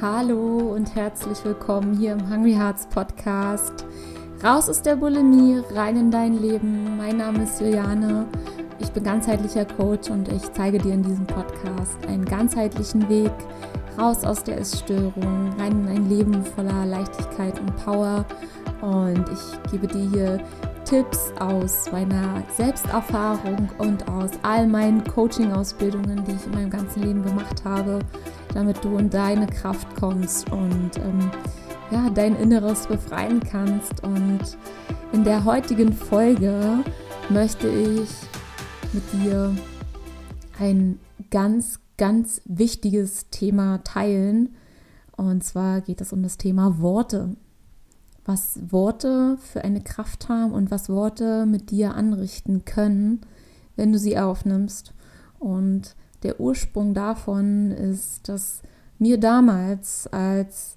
Hallo 0.00 0.74
und 0.76 0.94
herzlich 0.94 1.44
willkommen 1.44 1.96
hier 1.98 2.12
im 2.12 2.30
Hungry 2.30 2.52
Hearts 2.52 2.86
Podcast. 2.86 3.84
Raus 4.44 4.70
aus 4.70 4.80
der 4.80 4.94
Bulimie, 4.94 5.60
rein 5.74 5.96
in 5.96 6.12
dein 6.12 6.40
Leben. 6.40 6.96
Mein 6.96 7.16
Name 7.16 7.42
ist 7.42 7.60
Juliane. 7.60 8.28
Ich 8.78 8.92
bin 8.92 9.02
ganzheitlicher 9.02 9.64
Coach 9.64 10.08
und 10.08 10.28
ich 10.28 10.52
zeige 10.52 10.78
dir 10.78 10.94
in 10.94 11.02
diesem 11.02 11.26
Podcast 11.26 11.98
einen 12.06 12.24
ganzheitlichen 12.24 13.08
Weg 13.08 13.32
raus 13.98 14.22
aus 14.22 14.44
der 14.44 14.60
Essstörung, 14.60 15.52
rein 15.58 15.72
in 15.72 15.88
ein 15.88 16.08
Leben 16.08 16.44
voller 16.44 16.86
Leichtigkeit 16.86 17.58
und 17.58 17.74
Power. 17.84 18.24
Und 18.80 19.24
ich 19.32 19.72
gebe 19.72 19.88
dir 19.88 20.10
hier 20.10 20.40
Tipps 20.88 21.32
aus 21.38 21.92
meiner 21.92 22.42
Selbsterfahrung 22.56 23.68
und 23.76 24.08
aus 24.08 24.30
all 24.42 24.66
meinen 24.66 25.04
Coaching-Ausbildungen, 25.04 26.24
die 26.24 26.32
ich 26.32 26.46
in 26.46 26.52
meinem 26.52 26.70
ganzen 26.70 27.02
Leben 27.02 27.22
gemacht 27.22 27.62
habe, 27.62 27.98
damit 28.54 28.82
du 28.82 28.96
in 28.96 29.10
deine 29.10 29.46
Kraft 29.48 29.86
kommst 29.96 30.50
und 30.50 30.92
ähm, 30.96 31.30
ja, 31.90 32.08
dein 32.08 32.34
Inneres 32.36 32.86
befreien 32.86 33.40
kannst. 33.40 34.02
Und 34.02 34.40
in 35.12 35.24
der 35.24 35.44
heutigen 35.44 35.92
Folge 35.92 36.82
möchte 37.28 37.68
ich 37.68 38.08
mit 38.94 39.02
dir 39.12 39.54
ein 40.58 40.98
ganz, 41.30 41.80
ganz 41.98 42.40
wichtiges 42.46 43.28
Thema 43.28 43.84
teilen. 43.84 44.56
Und 45.18 45.44
zwar 45.44 45.82
geht 45.82 46.00
es 46.00 46.14
um 46.14 46.22
das 46.22 46.38
Thema 46.38 46.80
Worte 46.80 47.36
was 48.28 48.60
Worte 48.70 49.38
für 49.38 49.64
eine 49.64 49.80
Kraft 49.80 50.28
haben 50.28 50.52
und 50.52 50.70
was 50.70 50.90
Worte 50.90 51.46
mit 51.46 51.70
dir 51.70 51.94
anrichten 51.94 52.66
können, 52.66 53.22
wenn 53.74 53.90
du 53.90 53.98
sie 53.98 54.18
aufnimmst. 54.18 54.92
Und 55.38 55.96
der 56.22 56.38
Ursprung 56.38 56.92
davon 56.92 57.70
ist, 57.70 58.28
dass 58.28 58.60
mir 58.98 59.18
damals, 59.18 60.06
als 60.08 60.76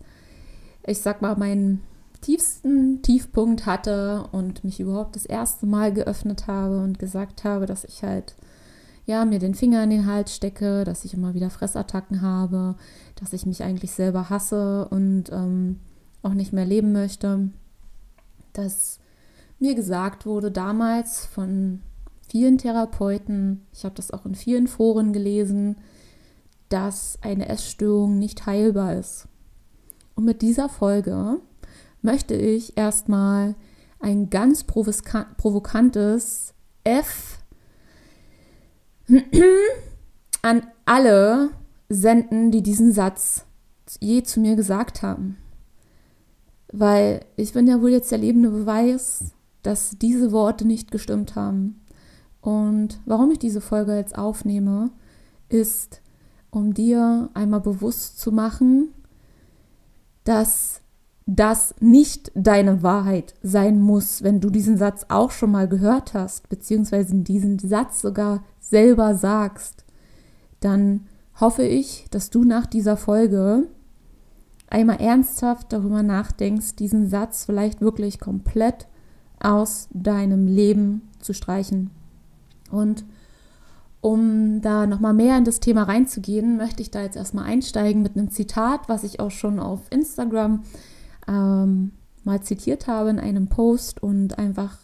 ich 0.87 0.99
sag 0.99 1.21
mal, 1.21 1.35
meinen 1.35 1.81
tiefsten 2.21 3.01
Tiefpunkt 3.01 3.65
hatte 3.65 4.29
und 4.31 4.63
mich 4.63 4.79
überhaupt 4.79 5.17
das 5.17 5.25
erste 5.25 5.65
Mal 5.65 5.93
geöffnet 5.93 6.47
habe 6.47 6.81
und 6.81 6.99
gesagt 6.99 7.43
habe, 7.43 7.65
dass 7.65 7.83
ich 7.83 8.03
halt 8.03 8.35
ja, 9.05 9.25
mir 9.25 9.39
den 9.39 9.55
Finger 9.55 9.83
in 9.83 9.89
den 9.89 10.05
Hals 10.05 10.33
stecke, 10.33 10.85
dass 10.85 11.03
ich 11.03 11.15
immer 11.15 11.33
wieder 11.33 11.49
Fressattacken 11.49 12.21
habe, 12.21 12.75
dass 13.15 13.33
ich 13.33 13.45
mich 13.45 13.61
eigentlich 13.63 13.91
selber 13.91 14.29
hasse 14.29 14.87
und 14.89 15.25
ähm, 15.31 15.79
auch 16.23 16.33
nicht 16.33 16.53
mehr 16.53 16.65
leben 16.65 16.91
möchte, 16.91 17.49
dass 18.53 18.99
mir 19.59 19.75
gesagt 19.75 20.25
wurde 20.25 20.51
damals 20.51 21.25
von 21.25 21.81
vielen 22.27 22.57
Therapeuten, 22.57 23.65
ich 23.73 23.83
habe 23.83 23.95
das 23.95 24.11
auch 24.11 24.25
in 24.25 24.35
vielen 24.35 24.67
Foren 24.67 25.13
gelesen, 25.13 25.77
dass 26.69 27.19
eine 27.21 27.49
Essstörung 27.49 28.17
nicht 28.17 28.45
heilbar 28.45 28.95
ist. 28.95 29.27
Und 30.15 30.25
mit 30.25 30.41
dieser 30.41 30.69
Folge 30.69 31.39
möchte 32.01 32.35
ich 32.35 32.77
erstmal 32.77 33.55
ein 33.99 34.29
ganz 34.29 34.63
provokantes 34.63 36.53
F 36.83 37.39
an 40.41 40.65
alle 40.85 41.49
senden, 41.89 42.51
die 42.51 42.63
diesen 42.63 42.93
Satz 42.93 43.45
je 43.99 44.23
zu 44.23 44.39
mir 44.39 44.55
gesagt 44.55 45.01
haben. 45.01 45.37
Weil 46.71 47.25
ich 47.35 47.53
bin 47.53 47.67
ja 47.67 47.81
wohl 47.81 47.91
jetzt 47.91 48.11
der 48.11 48.17
lebende 48.17 48.49
Beweis, 48.49 49.33
dass 49.61 49.97
diese 49.99 50.31
Worte 50.31 50.65
nicht 50.65 50.91
gestimmt 50.91 51.35
haben. 51.35 51.81
Und 52.41 52.99
warum 53.05 53.31
ich 53.31 53.39
diese 53.39 53.61
Folge 53.61 53.95
jetzt 53.95 54.17
aufnehme, 54.17 54.91
ist, 55.49 56.01
um 56.49 56.73
dir 56.73 57.29
einmal 57.33 57.61
bewusst 57.61 58.19
zu 58.19 58.31
machen, 58.31 58.89
dass 60.23 60.81
das 61.25 61.75
nicht 61.79 62.31
deine 62.35 62.83
Wahrheit 62.83 63.35
sein 63.41 63.79
muss, 63.79 64.23
wenn 64.23 64.41
du 64.41 64.49
diesen 64.49 64.77
Satz 64.77 65.05
auch 65.09 65.31
schon 65.31 65.51
mal 65.51 65.67
gehört 65.67 66.13
hast, 66.13 66.49
beziehungsweise 66.49 67.15
diesen 67.15 67.59
Satz 67.59 68.01
sogar 68.01 68.43
selber 68.59 69.15
sagst, 69.15 69.85
dann 70.59 71.07
hoffe 71.39 71.63
ich, 71.63 72.07
dass 72.11 72.29
du 72.29 72.43
nach 72.43 72.65
dieser 72.65 72.97
Folge 72.97 73.67
einmal 74.71 74.99
ernsthaft 74.99 75.71
darüber 75.71 76.01
nachdenkst, 76.03 76.75
diesen 76.77 77.09
Satz 77.09 77.45
vielleicht 77.45 77.81
wirklich 77.81 78.19
komplett 78.19 78.87
aus 79.39 79.87
deinem 79.91 80.47
Leben 80.47 81.09
zu 81.19 81.33
streichen. 81.33 81.91
Und 82.71 83.05
um 84.01 84.61
da 84.61 84.87
nochmal 84.87 85.13
mehr 85.13 85.37
in 85.37 85.45
das 85.45 85.59
Thema 85.59 85.83
reinzugehen, 85.83 86.57
möchte 86.57 86.81
ich 86.81 86.89
da 86.89 87.03
jetzt 87.03 87.17
erstmal 87.17 87.45
einsteigen 87.45 88.01
mit 88.01 88.17
einem 88.17 88.31
Zitat, 88.31 88.89
was 88.89 89.03
ich 89.03 89.19
auch 89.19 89.29
schon 89.29 89.59
auf 89.59 89.81
Instagram 89.91 90.63
ähm, 91.27 91.91
mal 92.23 92.41
zitiert 92.41 92.87
habe 92.87 93.11
in 93.11 93.19
einem 93.19 93.47
Post 93.47 94.01
und 94.01 94.39
einfach 94.39 94.77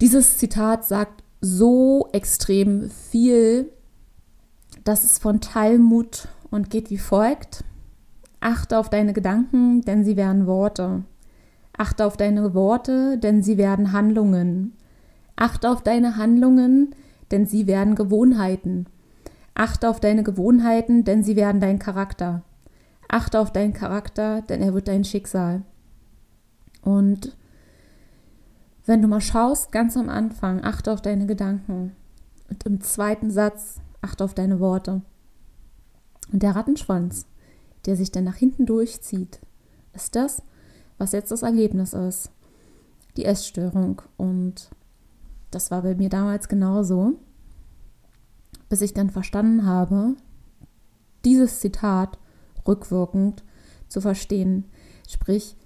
dieses 0.00 0.38
Zitat 0.38 0.84
sagt 0.84 1.22
so 1.40 2.08
extrem 2.12 2.90
viel, 2.90 3.72
dass 4.84 5.04
es 5.04 5.18
von 5.18 5.40
Talmud 5.40 6.28
und 6.50 6.70
geht 6.70 6.90
wie 6.90 6.98
folgt. 6.98 7.64
Achte 8.42 8.76
auf 8.76 8.90
deine 8.90 9.12
Gedanken, 9.12 9.82
denn 9.82 10.04
sie 10.04 10.16
werden 10.16 10.48
Worte. 10.48 11.04
Achte 11.78 12.04
auf 12.04 12.16
deine 12.16 12.54
Worte, 12.54 13.16
denn 13.16 13.40
sie 13.40 13.56
werden 13.56 13.92
Handlungen. 13.92 14.72
Achte 15.36 15.70
auf 15.70 15.82
deine 15.82 16.16
Handlungen, 16.16 16.92
denn 17.30 17.46
sie 17.46 17.68
werden 17.68 17.94
Gewohnheiten. 17.94 18.86
Achte 19.54 19.88
auf 19.88 20.00
deine 20.00 20.24
Gewohnheiten, 20.24 21.04
denn 21.04 21.22
sie 21.22 21.36
werden 21.36 21.60
dein 21.60 21.78
Charakter. 21.78 22.42
Achte 23.06 23.38
auf 23.38 23.52
deinen 23.52 23.74
Charakter, 23.74 24.42
denn 24.42 24.60
er 24.60 24.74
wird 24.74 24.88
dein 24.88 25.04
Schicksal. 25.04 25.62
Und 26.82 27.36
wenn 28.86 29.02
du 29.02 29.06
mal 29.06 29.20
schaust, 29.20 29.70
ganz 29.70 29.96
am 29.96 30.08
Anfang, 30.08 30.64
achte 30.64 30.90
auf 30.92 31.00
deine 31.00 31.26
Gedanken. 31.26 31.94
Und 32.50 32.66
im 32.66 32.80
zweiten 32.80 33.30
Satz, 33.30 33.80
achte 34.00 34.24
auf 34.24 34.34
deine 34.34 34.58
Worte. 34.58 35.02
Und 36.32 36.42
der 36.42 36.56
Rattenschwanz, 36.56 37.26
der 37.86 37.96
sich 37.96 38.10
dann 38.10 38.24
nach 38.24 38.36
hinten 38.36 38.66
durchzieht, 38.66 39.40
ist 39.92 40.14
das, 40.16 40.42
was 40.98 41.12
jetzt 41.12 41.30
das 41.30 41.42
Ergebnis 41.42 41.92
ist. 41.92 42.30
Die 43.16 43.24
Essstörung. 43.24 44.02
Und 44.16 44.70
das 45.50 45.70
war 45.70 45.82
bei 45.82 45.94
mir 45.94 46.08
damals 46.08 46.48
genauso, 46.48 47.14
bis 48.68 48.80
ich 48.80 48.94
dann 48.94 49.10
verstanden 49.10 49.66
habe, 49.66 50.16
dieses 51.24 51.60
Zitat 51.60 52.18
rückwirkend 52.66 53.44
zu 53.88 54.00
verstehen. 54.00 54.64
Sprich, 55.08 55.56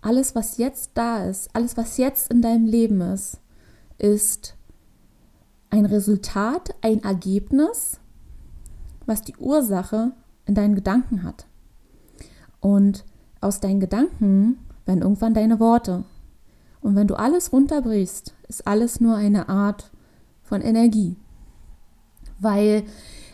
alles, 0.00 0.34
was 0.34 0.58
jetzt 0.58 0.92
da 0.94 1.24
ist, 1.24 1.54
alles, 1.54 1.76
was 1.76 1.96
jetzt 1.96 2.30
in 2.30 2.42
deinem 2.42 2.66
Leben 2.66 3.00
ist, 3.00 3.40
ist 3.98 4.56
ein 5.70 5.86
Resultat, 5.86 6.74
ein 6.82 7.02
Ergebnis, 7.02 8.00
was 9.06 9.22
die 9.22 9.36
Ursache 9.36 10.12
in 10.46 10.54
deinen 10.54 10.74
Gedanken 10.74 11.22
hat. 11.22 11.47
Und 12.60 13.04
aus 13.40 13.60
deinen 13.60 13.80
Gedanken 13.80 14.58
werden 14.86 15.02
irgendwann 15.02 15.34
deine 15.34 15.60
Worte. 15.60 16.04
Und 16.80 16.96
wenn 16.96 17.06
du 17.06 17.14
alles 17.14 17.52
runterbrichst, 17.52 18.34
ist 18.48 18.66
alles 18.66 19.00
nur 19.00 19.16
eine 19.16 19.48
Art 19.48 19.90
von 20.42 20.60
Energie. 20.60 21.16
Weil 22.40 22.84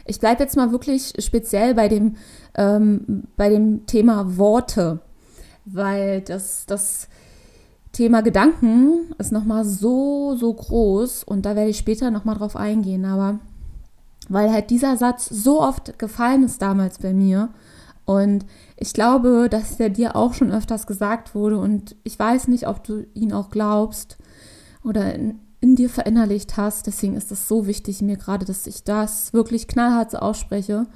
ich 0.07 0.19
bleibe 0.21 0.43
jetzt 0.43 0.57
mal 0.57 0.73
wirklich 0.73 1.15
speziell 1.19 1.75
bei 1.75 1.89
dem, 1.89 2.17
ähm, 2.55 3.25
bei 3.37 3.49
dem 3.49 3.87
Thema 3.87 4.37
Worte, 4.37 5.01
weil 5.65 6.21
das, 6.21 6.67
das 6.67 7.09
Thema 7.93 8.23
Gedanken 8.23 9.15
ist 9.19 9.33
nochmal 9.33 9.65
so, 9.65 10.37
so 10.37 10.53
groß 10.53 11.25
und 11.25 11.47
da 11.47 11.55
werde 11.57 11.71
ich 11.71 11.79
später 11.79 12.11
nochmal 12.11 12.37
drauf 12.37 12.57
eingehen. 12.57 13.05
Aber 13.05 13.39
weil 14.29 14.53
halt 14.53 14.71
dieser 14.71 14.97
Satz 14.97 15.27
so 15.27 15.61
oft 15.61 15.99
gefallen 15.99 16.45
ist 16.45 16.61
damals 16.61 16.99
bei 16.99 17.13
mir 17.13 17.51
und 18.05 18.45
ich 18.77 18.93
glaube, 18.93 19.49
dass 19.51 19.77
der 19.77 19.89
dir 19.89 20.17
auch 20.17 20.35
schon 20.35 20.53
öfters 20.53 20.87
gesagt 20.87 21.35
wurde 21.35 21.59
und 21.59 21.97
ich 22.05 22.19
weiß 22.19 22.49
nicht, 22.49 22.69
ob 22.69 22.85
du 22.85 23.07
ihn 23.15 23.33
auch 23.33 23.51
glaubst 23.51 24.19
oder 24.83 25.15
in, 25.15 25.41
in 25.61 25.77
dir 25.77 25.89
verinnerlicht 25.89 26.57
hast. 26.59 26.87
Deswegen 26.87 27.17
ist 27.17 27.33
es 27.33 27.49
so 27.49 27.67
wichtig 27.67 28.03
mir 28.03 28.19
gerade, 28.19 28.45
dass 28.45 28.67
ich 28.67 28.85
das 28.85 29.33
wirklich 29.33 29.69
knallhart 29.69 30.11
so 30.11 30.19
ausspreche. 30.19 30.87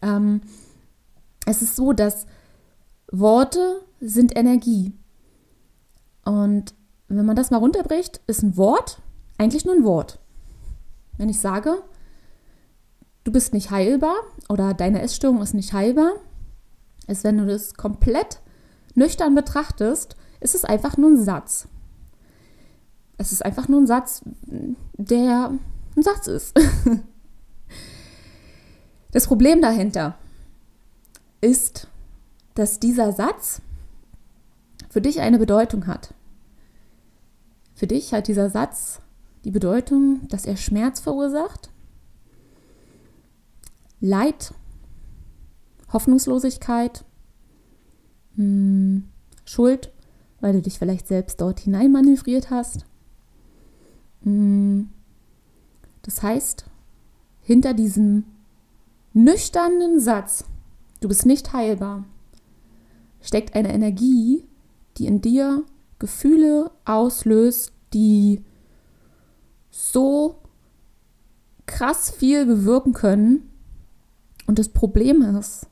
Ähm, 0.00 0.40
es 1.44 1.60
ist 1.60 1.76
so, 1.76 1.92
dass 1.92 2.26
Worte 3.12 3.82
sind 4.00 4.36
Energie. 4.36 4.94
Und 6.24 6.74
wenn 7.08 7.26
man 7.26 7.36
das 7.36 7.50
mal 7.50 7.58
runterbricht, 7.58 8.22
ist 8.26 8.42
ein 8.42 8.56
Wort 8.56 9.02
eigentlich 9.38 9.64
nur 9.64 9.74
ein 9.74 9.84
Wort. 9.84 10.18
Wenn 11.16 11.28
ich 11.28 11.40
sage, 11.40 11.82
du 13.24 13.32
bist 13.32 13.54
nicht 13.54 13.70
heilbar 13.70 14.16
oder 14.48 14.74
deine 14.74 15.00
Essstörung 15.00 15.40
ist 15.40 15.54
nicht 15.54 15.72
heilbar, 15.72 16.12
ist, 17.08 17.24
wenn 17.24 17.38
du 17.38 17.46
das 17.46 17.74
komplett 17.74 18.40
nüchtern 18.94 19.34
betrachtest, 19.34 20.16
ist 20.40 20.54
es 20.54 20.64
einfach 20.64 20.96
nur 20.96 21.10
ein 21.10 21.22
Satz. 21.22 21.68
Es 23.16 23.32
ist 23.32 23.44
einfach 23.44 23.68
nur 23.68 23.80
ein 23.80 23.86
Satz, 23.86 24.22
der 24.96 25.52
ein 25.96 26.02
Satz 26.02 26.26
ist. 26.26 26.58
Das 29.10 29.26
Problem 29.26 29.62
dahinter 29.62 30.18
ist, 31.40 31.88
dass 32.54 32.78
dieser 32.78 33.12
Satz 33.12 33.62
für 34.90 35.00
dich 35.00 35.20
eine 35.20 35.38
Bedeutung 35.38 35.86
hat. 35.86 36.12
Für 37.74 37.86
dich 37.86 38.12
hat 38.12 38.28
dieser 38.28 38.50
Satz 38.50 39.00
die 39.44 39.50
Bedeutung, 39.50 40.28
dass 40.28 40.44
er 40.44 40.56
Schmerz 40.56 41.00
verursacht, 41.00 41.70
Leid, 44.00 44.52
Hoffnungslosigkeit, 45.92 47.04
hm, 48.36 49.04
Schuld, 49.44 49.92
weil 50.40 50.52
du 50.52 50.62
dich 50.62 50.78
vielleicht 50.78 51.08
selbst 51.08 51.40
dort 51.40 51.60
hinein 51.60 51.90
manövriert 51.90 52.50
hast. 52.50 52.84
Hm, 54.22 54.90
das 56.02 56.22
heißt, 56.22 56.66
hinter 57.42 57.74
diesem 57.74 58.24
nüchternen 59.12 60.00
Satz, 60.00 60.44
du 61.00 61.08
bist 61.08 61.26
nicht 61.26 61.52
heilbar, 61.52 62.04
steckt 63.20 63.54
eine 63.54 63.72
Energie, 63.72 64.44
die 64.96 65.06
in 65.06 65.20
dir 65.20 65.64
Gefühle 65.98 66.70
auslöst, 66.84 67.72
die 67.92 68.44
so 69.70 70.42
krass 71.66 72.10
viel 72.10 72.46
bewirken 72.46 72.92
können. 72.92 73.50
Und 74.46 74.58
das 74.58 74.68
Problem 74.68 75.22
ist, 75.22 75.66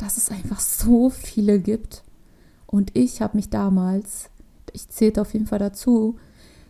dass 0.00 0.16
es 0.16 0.30
einfach 0.30 0.60
so 0.60 1.10
viele 1.10 1.60
gibt. 1.60 2.02
Und 2.66 2.96
ich 2.96 3.20
habe 3.20 3.36
mich 3.36 3.50
damals, 3.50 4.30
ich 4.72 4.88
zählte 4.88 5.20
auf 5.20 5.32
jeden 5.32 5.46
Fall 5.46 5.58
dazu, 5.58 6.16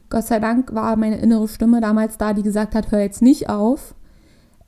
Gott 0.09 0.27
sei 0.27 0.41
Dank 0.41 0.75
war 0.75 0.97
meine 0.97 1.21
innere 1.21 1.47
Stimme 1.47 1.81
damals 1.81 2.19
da, 2.19 2.33
die 2.33 2.43
gesagt 2.43 2.75
hat, 2.75 2.91
hör 2.91 3.01
jetzt 3.01 3.23
nicht 3.23 3.49
auf. 3.49 3.95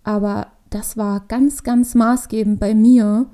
Aber 0.05 0.49
das 0.71 0.97
war 0.97 1.21
ganz, 1.27 1.65
ganz 1.65 1.95
maßgebend 1.95 2.61
bei 2.61 2.75
mir, 2.75 3.27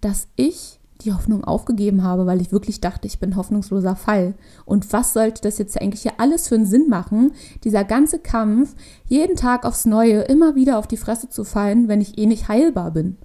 dass 0.00 0.26
ich 0.34 0.80
die 1.02 1.12
Hoffnung 1.12 1.44
aufgegeben 1.44 2.02
habe, 2.02 2.26
weil 2.26 2.40
ich 2.40 2.52
wirklich 2.52 2.80
dachte, 2.80 3.06
ich 3.06 3.20
bin 3.20 3.36
hoffnungsloser 3.36 3.96
Fall. 3.96 4.34
Und 4.64 4.92
was 4.92 5.12
sollte 5.12 5.42
das 5.42 5.58
jetzt 5.58 5.80
eigentlich 5.80 6.02
hier 6.02 6.18
alles 6.18 6.48
für 6.48 6.56
einen 6.56 6.66
Sinn 6.66 6.88
machen, 6.88 7.32
dieser 7.64 7.84
ganze 7.84 8.18
Kampf, 8.18 8.74
jeden 9.06 9.36
Tag 9.36 9.64
aufs 9.64 9.84
Neue 9.84 10.22
immer 10.22 10.54
wieder 10.54 10.78
auf 10.78 10.86
die 10.86 10.96
Fresse 10.96 11.28
zu 11.28 11.44
fallen, 11.44 11.88
wenn 11.88 12.00
ich 12.00 12.18
eh 12.18 12.26
nicht 12.26 12.48
heilbar 12.48 12.92
bin? 12.92 13.18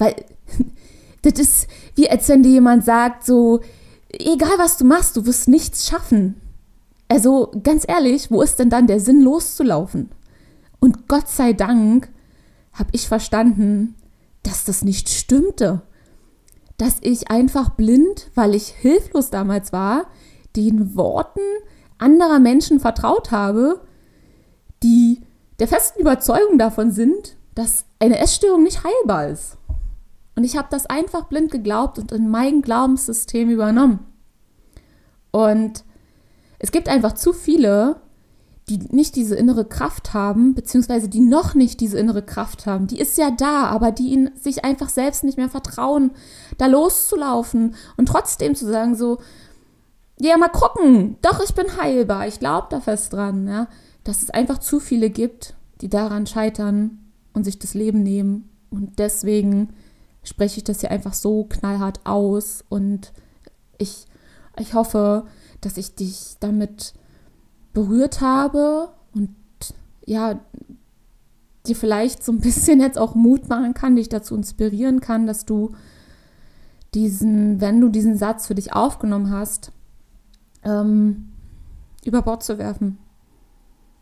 Weil 0.00 0.16
das 1.22 1.34
ist 1.34 1.68
wie 1.94 2.10
als 2.10 2.28
wenn 2.28 2.42
dir 2.42 2.50
jemand 2.50 2.84
sagt, 2.84 3.24
so, 3.24 3.60
egal 4.08 4.58
was 4.58 4.76
du 4.76 4.84
machst, 4.84 5.16
du 5.16 5.26
wirst 5.26 5.46
nichts 5.46 5.86
schaffen. 5.86 6.40
Also 7.06 7.52
ganz 7.62 7.84
ehrlich, 7.86 8.32
wo 8.32 8.42
ist 8.42 8.58
denn 8.58 8.70
dann 8.70 8.88
der 8.88 8.98
Sinn 8.98 9.20
loszulaufen? 9.22 10.10
Und 10.80 11.06
Gott 11.06 11.28
sei 11.28 11.52
Dank 11.52 12.08
habe 12.72 12.90
ich 12.92 13.06
verstanden, 13.06 13.94
dass 14.42 14.64
das 14.64 14.82
nicht 14.82 15.08
stimmte 15.08 15.82
dass 16.80 16.96
ich 17.02 17.30
einfach 17.30 17.70
blind, 17.70 18.30
weil 18.34 18.54
ich 18.54 18.68
hilflos 18.68 19.28
damals 19.28 19.70
war, 19.70 20.06
den 20.56 20.96
Worten 20.96 21.40
anderer 21.98 22.38
Menschen 22.38 22.80
vertraut 22.80 23.30
habe, 23.30 23.82
die 24.82 25.20
der 25.58 25.68
festen 25.68 26.00
Überzeugung 26.00 26.56
davon 26.56 26.90
sind, 26.90 27.36
dass 27.54 27.84
eine 27.98 28.18
Essstörung 28.18 28.62
nicht 28.62 28.82
heilbar 28.82 29.28
ist. 29.28 29.58
Und 30.40 30.44
ich 30.44 30.56
habe 30.56 30.68
das 30.70 30.86
einfach 30.86 31.24
blind 31.24 31.50
geglaubt 31.50 31.98
und 31.98 32.12
in 32.12 32.30
mein 32.30 32.62
Glaubenssystem 32.62 33.50
übernommen. 33.50 33.98
Und 35.32 35.84
es 36.58 36.72
gibt 36.72 36.88
einfach 36.88 37.12
zu 37.12 37.34
viele, 37.34 37.96
die 38.70 38.78
nicht 38.90 39.16
diese 39.16 39.36
innere 39.36 39.66
Kraft 39.66 40.14
haben, 40.14 40.54
beziehungsweise 40.54 41.10
die 41.10 41.20
noch 41.20 41.54
nicht 41.54 41.78
diese 41.80 41.98
innere 41.98 42.22
Kraft 42.22 42.64
haben. 42.64 42.86
Die 42.86 42.98
ist 42.98 43.18
ja 43.18 43.30
da, 43.30 43.64
aber 43.64 43.90
die 43.92 44.12
ihnen 44.12 44.30
sich 44.34 44.64
einfach 44.64 44.88
selbst 44.88 45.24
nicht 45.24 45.36
mehr 45.36 45.50
vertrauen, 45.50 46.12
da 46.56 46.68
loszulaufen 46.68 47.74
und 47.98 48.06
trotzdem 48.06 48.54
zu 48.54 48.64
sagen 48.64 48.94
so, 48.94 49.18
ja, 50.18 50.38
mal 50.38 50.48
gucken, 50.48 51.18
doch, 51.20 51.44
ich 51.44 51.54
bin 51.54 51.76
heilbar, 51.76 52.26
ich 52.26 52.38
glaube 52.38 52.68
da 52.70 52.80
fest 52.80 53.12
dran, 53.12 53.46
ja, 53.46 53.68
dass 54.04 54.22
es 54.22 54.30
einfach 54.30 54.56
zu 54.56 54.80
viele 54.80 55.10
gibt, 55.10 55.54
die 55.82 55.90
daran 55.90 56.26
scheitern 56.26 57.10
und 57.34 57.44
sich 57.44 57.58
das 57.58 57.74
Leben 57.74 58.02
nehmen. 58.02 58.48
Und 58.70 58.98
deswegen 58.98 59.74
spreche 60.22 60.58
ich 60.58 60.64
das 60.64 60.80
hier 60.80 60.90
einfach 60.90 61.14
so 61.14 61.44
knallhart 61.44 62.00
aus 62.04 62.64
und 62.68 63.12
ich, 63.78 64.06
ich 64.58 64.74
hoffe, 64.74 65.26
dass 65.60 65.76
ich 65.76 65.94
dich 65.94 66.36
damit 66.40 66.94
berührt 67.72 68.20
habe 68.20 68.90
und 69.14 69.34
ja, 70.04 70.40
dir 71.66 71.76
vielleicht 71.76 72.24
so 72.24 72.32
ein 72.32 72.40
bisschen 72.40 72.80
jetzt 72.80 72.98
auch 72.98 73.14
Mut 73.14 73.48
machen 73.48 73.74
kann, 73.74 73.96
dich 73.96 74.08
dazu 74.08 74.34
inspirieren 74.34 75.00
kann, 75.00 75.26
dass 75.26 75.44
du 75.44 75.74
diesen, 76.94 77.60
wenn 77.60 77.80
du 77.80 77.88
diesen 77.88 78.16
Satz 78.16 78.46
für 78.46 78.54
dich 78.54 78.72
aufgenommen 78.72 79.30
hast, 79.30 79.72
ähm, 80.64 81.32
über 82.04 82.22
Bord 82.22 82.42
zu 82.42 82.58
werfen. 82.58 82.98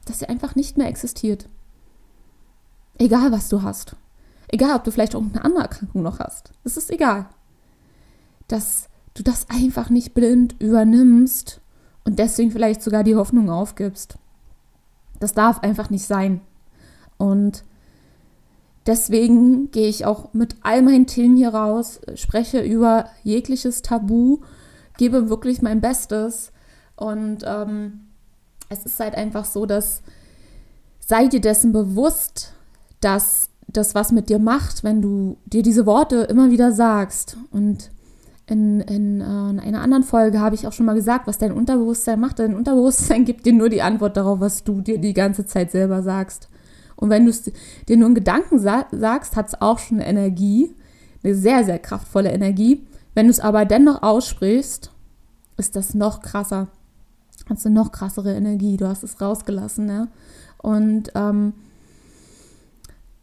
Dass 0.06 0.22
er 0.22 0.30
einfach 0.30 0.54
nicht 0.54 0.78
mehr 0.78 0.88
existiert. 0.88 1.48
Egal, 2.96 3.30
was 3.30 3.48
du 3.48 3.62
hast. 3.62 3.96
Egal, 4.48 4.76
ob 4.76 4.84
du 4.84 4.90
vielleicht 4.90 5.14
irgendeine 5.14 5.44
andere 5.44 5.64
Erkrankung 5.64 6.02
noch 6.02 6.18
hast. 6.18 6.52
Es 6.64 6.76
ist 6.76 6.90
egal. 6.90 7.26
Dass 8.48 8.88
du 9.14 9.22
das 9.22 9.50
einfach 9.50 9.90
nicht 9.90 10.14
blind 10.14 10.56
übernimmst 10.58 11.60
und 12.04 12.18
deswegen 12.18 12.50
vielleicht 12.50 12.82
sogar 12.82 13.04
die 13.04 13.16
Hoffnung 13.16 13.50
aufgibst. 13.50 14.16
Das 15.20 15.34
darf 15.34 15.60
einfach 15.60 15.90
nicht 15.90 16.06
sein. 16.06 16.40
Und 17.18 17.64
deswegen 18.86 19.70
gehe 19.70 19.88
ich 19.88 20.06
auch 20.06 20.32
mit 20.32 20.56
all 20.62 20.82
meinen 20.82 21.06
Themen 21.06 21.36
hier 21.36 21.52
raus, 21.52 22.00
spreche 22.14 22.60
über 22.60 23.10
jegliches 23.24 23.82
Tabu, 23.82 24.38
gebe 24.96 25.28
wirklich 25.28 25.60
mein 25.60 25.80
Bestes. 25.80 26.52
Und 26.96 27.40
ähm, 27.44 28.06
es 28.68 28.86
ist 28.86 29.00
halt 29.00 29.14
einfach 29.14 29.44
so, 29.44 29.66
dass 29.66 30.02
sei 31.00 31.26
dir 31.26 31.40
dessen 31.40 31.72
bewusst, 31.72 32.52
dass 33.00 33.50
das 33.68 33.94
was 33.94 34.12
mit 34.12 34.28
dir 34.28 34.38
macht, 34.38 34.82
wenn 34.82 35.02
du 35.02 35.36
dir 35.46 35.62
diese 35.62 35.86
Worte 35.86 36.22
immer 36.22 36.50
wieder 36.50 36.72
sagst. 36.72 37.36
Und 37.50 37.90
in, 38.46 38.80
in, 38.80 39.20
äh, 39.20 39.50
in, 39.50 39.60
einer 39.60 39.82
anderen 39.82 40.02
Folge 40.02 40.40
habe 40.40 40.54
ich 40.54 40.66
auch 40.66 40.72
schon 40.72 40.86
mal 40.86 40.94
gesagt, 40.94 41.26
was 41.26 41.38
dein 41.38 41.52
Unterbewusstsein 41.52 42.18
macht. 42.18 42.38
Dein 42.38 42.56
Unterbewusstsein 42.56 43.24
gibt 43.26 43.44
dir 43.44 43.52
nur 43.52 43.68
die 43.68 43.82
Antwort 43.82 44.16
darauf, 44.16 44.40
was 44.40 44.64
du 44.64 44.80
dir 44.80 44.98
die 44.98 45.14
ganze 45.14 45.44
Zeit 45.46 45.70
selber 45.70 46.02
sagst. 46.02 46.48
Und 46.96 47.10
wenn 47.10 47.24
du 47.24 47.30
es 47.30 47.50
dir 47.88 47.96
nur 47.96 48.08
in 48.08 48.14
Gedanken 48.14 48.58
sa 48.58 48.86
sagst, 48.90 49.36
hat 49.36 49.48
es 49.48 49.60
auch 49.60 49.78
schon 49.78 49.98
eine 49.98 50.08
Energie, 50.08 50.74
eine 51.22 51.34
sehr, 51.34 51.62
sehr 51.62 51.78
kraftvolle 51.78 52.32
Energie. 52.32 52.86
Wenn 53.14 53.26
du 53.26 53.30
es 53.30 53.40
aber 53.40 53.64
dennoch 53.66 54.02
aussprichst, 54.02 54.90
ist 55.58 55.76
das 55.76 55.94
noch 55.94 56.22
krasser. 56.22 56.68
Hast 57.48 57.64
du 57.64 57.70
noch 57.70 57.92
krassere 57.92 58.34
Energie. 58.34 58.76
Du 58.76 58.88
hast 58.88 59.04
es 59.04 59.20
rausgelassen, 59.20 59.86
ne? 59.86 60.08
Und 60.58 61.10
ähm, 61.14 61.52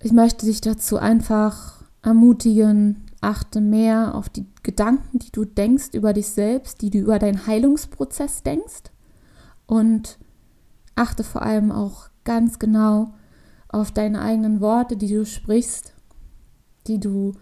ich 0.06 0.14
möchte 0.14 0.46
dich 0.46 0.62
dazu 0.62 0.98
einfach 0.98 1.82
ermutigen, 2.04 3.08
achte 3.22 3.60
mehr 3.60 4.14
auf 4.14 4.30
die 4.30 4.46
Gedanken, 4.62 5.18
die 5.18 5.32
du 5.32 5.46
denkst 5.46 5.96
über 5.96 6.14
dich 6.14 6.28
selbst, 6.28 6.84
die 6.84 6.92
du 6.92 7.00
über 7.00 7.18
deinen 7.18 7.48
Heilungsprozess 7.48 8.44
denkst 8.44 8.92
und 9.66 10.20
achte 10.94 11.24
vor 11.24 11.42
allem 11.42 11.72
auch 11.72 12.10
ganz 12.24 12.60
genau 12.60 13.16
auf 13.68 13.92
deine 13.92 14.22
eigenen 14.22 14.62
Worte, 14.62 14.96
die 14.96 15.08
du 15.08 15.26
sprichst, 15.26 15.96
die 16.86 17.00
du 17.00 17.34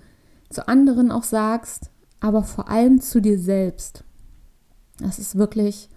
zu 0.49 0.65
anderen 0.65 1.11
auch 1.11 1.23
sagst, 1.23 1.91
aber 2.21 2.43
vor 2.43 2.69
allem 2.69 3.01
zu 3.01 3.19
dir 3.19 3.39
selbst. 3.39 4.05
Das 4.99 5.19
ist 5.19 5.35
wirklich 5.35 5.89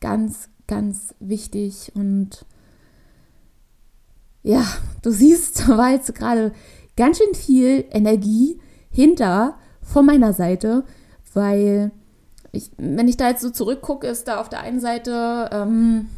ganz, 0.00 0.50
ganz 0.66 1.14
wichtig 1.20 1.90
und 1.94 2.44
ja, 4.42 4.64
du 5.02 5.10
siehst, 5.10 5.60
da 5.68 5.78
war 5.78 5.90
jetzt 5.90 6.14
gerade 6.14 6.52
ganz 6.96 7.18
schön 7.18 7.34
viel 7.34 7.84
Energie 7.90 8.60
hinter 8.90 9.54
von 9.80 10.06
meiner 10.06 10.32
Seite, 10.32 10.84
weil 11.34 11.90
ich, 12.52 12.70
wenn 12.76 13.08
ich 13.08 13.16
da 13.16 13.28
jetzt 13.28 13.42
so 13.42 13.50
zurückgucke, 13.50 14.06
ist 14.06 14.28
da 14.28 14.40
auf 14.40 14.48
der 14.48 14.60
einen 14.60 14.80
Seite 14.80 15.48
ähm, 15.52 16.08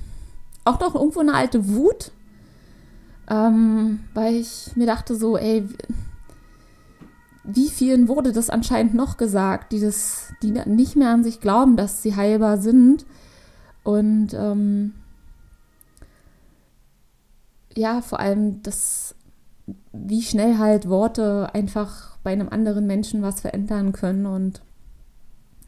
auch 0.65 0.81
noch 0.81 0.95
irgendwo 0.95 1.21
eine 1.21 1.35
alte 1.35 1.69
Wut, 1.69 2.11
ähm, 3.31 4.01
weil 4.15 4.35
ich 4.35 4.73
mir 4.75 4.87
dachte 4.87 5.15
so, 5.15 5.37
ey, 5.37 5.67
wie 7.45 7.69
vielen 7.69 8.09
wurde 8.09 8.33
das 8.33 8.51
anscheinend 8.51 8.95
noch 8.95 9.17
gesagt, 9.17 9.73
die, 9.73 9.81
das, 9.81 10.33
die 10.43 10.51
nicht 10.51 10.97
mehr 10.97 11.11
an 11.11 11.23
sich 11.23 11.41
glauben, 11.41 11.77
dass 11.77 12.03
sie 12.03 12.17
heilbar 12.17 12.57
sind. 12.57 13.05
Und 13.83 14.33
ähm, 14.33 14.95
ja, 17.77 18.01
vor 18.01 18.21
allem 18.21 18.63
das, 18.63 19.15
wie 19.93 20.23
schnell 20.23 20.59
halt 20.59 20.89
Worte 20.89 21.51
einfach 21.53 22.17
bei 22.23 22.33
einem 22.33 22.49
anderen 22.49 22.87
Menschen 22.87 23.23
was 23.23 23.41
verändern 23.41 23.93
können. 23.93 24.27
Und 24.27 24.63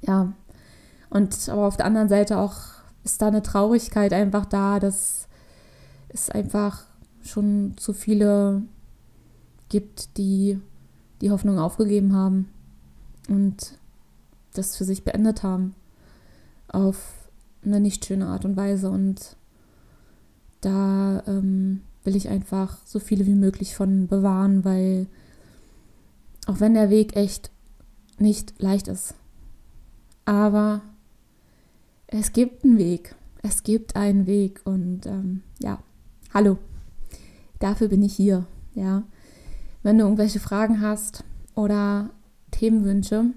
ja, 0.01 0.33
und 1.11 1.49
aber 1.49 1.67
auf 1.67 1.77
der 1.77 1.87
anderen 1.87 2.09
Seite 2.09 2.39
auch 2.39 2.55
ist 3.05 3.23
da 3.23 3.29
eine 3.29 3.43
Traurigkeit 3.43 4.13
einfach 4.13 4.47
da, 4.47 4.81
dass 4.81 5.29
es 6.09 6.31
einfach 6.31 6.85
schon 7.23 7.75
zu 7.77 7.93
viele 7.93 8.63
gibt, 9.69 10.17
die 10.17 10.61
die 11.21 11.31
Hoffnung 11.31 11.59
aufgegeben 11.59 12.15
haben. 12.15 12.49
und 13.29 13.79
das 14.55 14.77
für 14.77 14.85
sich 14.85 15.05
beendet 15.05 15.43
haben 15.43 15.75
auf 16.69 17.31
eine 17.65 17.81
nicht 17.81 18.05
schöne 18.05 18.27
Art 18.27 18.45
und 18.45 18.57
Weise. 18.57 18.91
Und 18.91 19.37
da 20.61 21.23
ähm, 21.27 21.83
will 22.07 22.17
ich 22.17 22.29
einfach 22.29 22.79
so 22.85 22.99
viele 22.99 23.27
wie 23.27 23.35
möglich 23.35 23.75
von 23.75 24.07
bewahren, 24.07 24.65
weil 24.65 25.07
auch 26.47 26.61
wenn 26.61 26.75
der 26.75 26.91
Weg 26.91 27.17
echt 27.17 27.51
nicht 28.19 28.55
leicht 28.59 28.89
ist, 28.89 29.15
aber 30.25 30.83
es 32.07 32.33
gibt 32.33 32.65
einen 32.65 32.79
Weg. 32.79 33.15
Es 33.43 33.63
gibt 33.63 33.97
einen 33.97 34.27
Weg 34.27 34.61
und 34.65 35.07
ähm, 35.07 35.43
ja, 35.61 35.79
hallo. 36.33 36.59
Dafür 37.59 37.89
bin 37.89 38.03
ich 38.03 38.15
hier. 38.15 38.47
Ja, 38.75 39.05
wenn 39.83 39.99
du 39.99 40.05
irgendwelche 40.05 40.41
Fragen 40.41 40.81
hast 40.81 41.25
oder 41.55 42.11
Themenwünsche, 42.51 43.31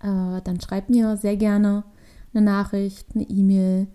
äh, 0.00 0.40
dann 0.42 0.60
schreib 0.60 0.88
mir 0.88 1.16
sehr 1.16 1.36
gerne 1.36 1.84
eine 2.32 2.44
Nachricht, 2.44 3.08
eine 3.14 3.24
E-Mail. 3.24 3.88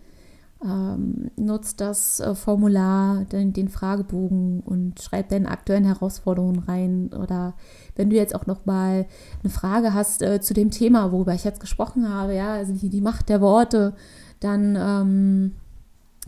Ähm, 0.63 1.29
nutzt 1.35 1.81
das 1.81 2.21
äh, 2.21 2.35
Formular, 2.35 3.25
den, 3.25 3.51
den, 3.51 3.67
Fragebogen 3.67 4.61
und 4.61 5.01
schreib 5.01 5.27
deine 5.27 5.49
aktuellen 5.49 5.83
Herausforderungen 5.83 6.59
rein. 6.59 7.09
Oder 7.13 7.53
wenn 7.97 8.09
du 8.09 8.15
jetzt 8.15 8.33
auch 8.33 8.45
noch 8.45 8.65
mal 8.65 9.05
eine 9.43 9.51
Frage 9.51 9.93
hast 9.93 10.21
äh, 10.21 10.39
zu 10.39 10.53
dem 10.53 10.71
Thema, 10.71 11.11
worüber 11.11 11.33
ich 11.33 11.43
jetzt 11.43 11.59
gesprochen 11.59 12.07
habe, 12.07 12.33
ja, 12.33 12.53
also 12.53 12.73
die, 12.73 12.87
die 12.87 13.01
Macht 13.01 13.27
der 13.27 13.41
Worte, 13.41 13.93
dann 14.39 14.77
ähm, 14.79 15.51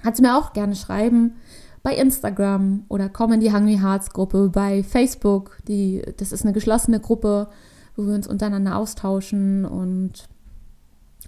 kannst 0.01 0.19
du 0.19 0.23
mir 0.23 0.37
auch 0.37 0.51
gerne 0.51 0.75
schreiben 0.75 1.35
bei 1.81 1.95
Instagram 1.95 2.83
oder 2.89 3.07
komm 3.07 3.31
in 3.31 3.39
die 3.39 3.53
Hungry 3.53 3.77
Hearts 3.77 4.09
Gruppe 4.09 4.49
bei 4.49 4.83
Facebook. 4.83 5.59
Die, 5.69 6.01
das 6.17 6.33
ist 6.33 6.43
eine 6.43 6.51
geschlossene 6.51 6.99
Gruppe, 6.99 7.47
wo 7.95 8.05
wir 8.05 8.15
uns 8.15 8.27
untereinander 8.27 8.75
austauschen 8.75 9.63
und 9.63 10.27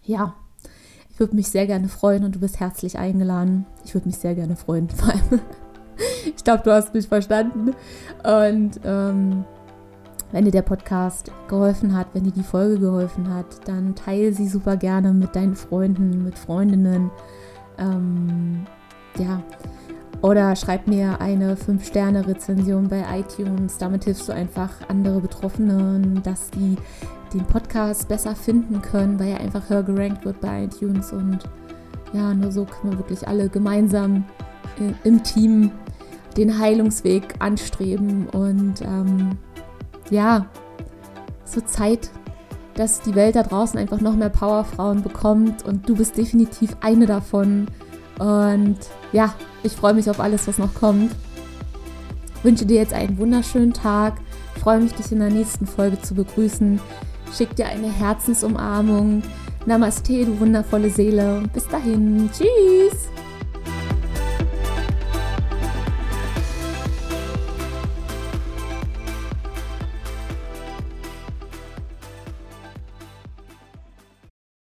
ja, 0.04 0.34
ich 1.18 1.20
würde 1.20 1.36
mich 1.36 1.48
sehr 1.48 1.66
gerne 1.66 1.88
freuen 1.88 2.24
und 2.26 2.36
du 2.36 2.40
bist 2.40 2.60
herzlich 2.60 3.00
eingeladen. 3.00 3.66
Ich 3.84 3.96
würde 3.96 4.06
mich 4.06 4.20
sehr 4.20 4.36
gerne 4.36 4.56
freuen, 4.56 4.88
vor 4.96 5.10
allem. 5.10 5.42
ich 6.24 6.44
glaube, 6.44 6.62
du 6.62 6.72
hast 6.72 6.94
mich 6.94 7.08
verstanden. 7.08 7.74
Und 8.24 8.80
ähm, 8.86 9.44
wenn 10.32 10.46
dir 10.46 10.52
der 10.52 10.62
Podcast 10.62 11.32
geholfen 11.48 11.98
hat, 11.98 12.10
wenn 12.14 12.26
dir 12.26 12.34
die 12.34 12.44
Folge 12.44 12.78
geholfen 12.78 13.34
hat, 13.34 13.68
dann 13.68 13.96
teile 13.96 14.32
sie 14.32 14.48
super 14.48 14.78
gerne 14.78 15.12
mit 15.12 15.36
deinen 15.36 15.56
Freunden, 15.56 16.24
mit 16.24 16.38
Freundinnen. 16.38 17.10
Ähm, 17.80 18.68
ja. 19.18 19.42
Oder 20.22 20.56
schreib 20.56 20.88
mir 20.88 21.22
eine 21.22 21.56
5-Sterne-Rezension 21.56 22.88
bei 22.88 23.04
iTunes. 23.20 23.78
Damit 23.78 24.06
hilfst 24.06 24.28
du 24.28 24.34
einfach 24.34 24.72
andere 24.88 25.22
Betroffenen, 25.22 26.22
dass 26.24 26.50
die 26.50 26.76
den 27.34 27.46
Podcast 27.46 28.08
besser 28.08 28.36
finden 28.36 28.82
können, 28.82 29.20
weil 29.20 29.30
er 29.30 29.42
einfach 29.42 29.70
höher 29.70 29.84
gerankt 29.84 30.26
wird 30.26 30.42
bei 30.42 30.64
iTunes. 30.64 31.12
Und 31.12 31.40
ja, 32.14 32.34
nur 32.34 32.52
so 32.52 32.66
können 32.66 32.94
wir 32.94 33.00
wirklich 33.00 33.28
alle 33.28 33.50
gemeinsam 33.50 34.24
im 35.04 35.24
Team 35.24 35.72
den 36.36 36.58
Heilungsweg 36.58 37.36
anstreben. 37.40 38.28
Und 38.30 38.82
ähm, 38.82 39.38
ja, 40.10 40.48
so 41.46 41.62
Zeit, 41.62 42.10
dass 42.76 43.02
die 43.02 43.16
Welt 43.16 43.36
da 43.36 43.44
draußen 43.44 43.80
einfach 43.80 44.02
noch 44.02 44.16
mehr 44.16 44.30
Powerfrauen 44.30 45.04
bekommt. 45.04 45.64
Und 45.64 45.88
du 45.88 45.96
bist 45.96 46.18
definitiv 46.18 46.76
eine 46.82 47.06
davon. 47.06 47.68
Und 48.20 48.78
ja, 49.12 49.34
ich 49.64 49.74
freue 49.74 49.94
mich 49.94 50.10
auf 50.10 50.20
alles, 50.20 50.48
was 50.48 50.58
noch 50.58 50.74
kommt. 50.74 51.12
Wünsche 52.44 52.66
dir 52.66 52.78
jetzt 52.78 52.94
einen 52.94 53.18
wunderschönen 53.18 53.74
Tag. 53.74 54.14
Freue 54.62 54.80
mich, 54.80 54.94
dich 54.94 55.12
in 55.12 55.20
der 55.20 55.30
nächsten 55.30 55.68
Folge 55.68 56.02
zu 56.02 56.16
begrüßen. 56.16 56.80
Schick 57.36 57.56
dir 57.56 57.68
eine 57.68 57.92
Herzensumarmung. 57.92 59.22
Namaste, 59.66 60.26
du 60.26 60.40
wundervolle 60.40 60.90
Seele. 60.90 61.44
Bis 61.54 61.68
dahin. 61.68 62.30
Tschüss. 62.32 63.10